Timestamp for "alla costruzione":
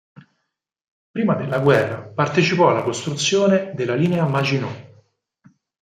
2.71-3.75